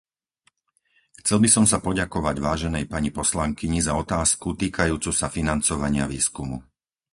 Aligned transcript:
Chcel 1.21 1.37
by 1.45 1.45
som 1.55 1.65
sa 1.71 1.77
poďakovať 1.87 2.35
váženej 2.47 2.85
pani 2.93 3.09
poslankyni 3.19 3.79
za 3.87 3.93
otázku 4.03 4.47
týkajúcu 4.61 5.11
sa 5.19 5.27
financovania 5.37 6.05
výskumu. 6.13 6.57